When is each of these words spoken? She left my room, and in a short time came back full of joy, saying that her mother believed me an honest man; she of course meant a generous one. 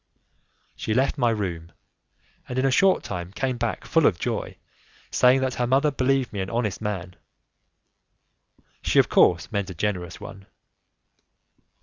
She 0.75 0.95
left 0.95 1.19
my 1.19 1.29
room, 1.29 1.73
and 2.49 2.57
in 2.57 2.65
a 2.65 2.71
short 2.71 3.03
time 3.03 3.31
came 3.31 3.57
back 3.57 3.85
full 3.85 4.07
of 4.07 4.17
joy, 4.17 4.57
saying 5.11 5.41
that 5.41 5.53
her 5.53 5.67
mother 5.67 5.91
believed 5.91 6.33
me 6.33 6.39
an 6.41 6.49
honest 6.49 6.81
man; 6.81 7.15
she 8.81 8.97
of 8.97 9.07
course 9.09 9.51
meant 9.51 9.69
a 9.69 9.75
generous 9.75 10.19
one. 10.19 10.47